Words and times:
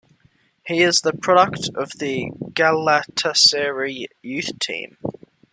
He 0.65 0.81
is 0.81 1.05
a 1.05 1.15
product 1.15 1.69
of 1.75 1.91
the 1.99 2.31
Galatasaray 2.55 4.07
Youth 4.23 4.57
Team. 4.57 4.97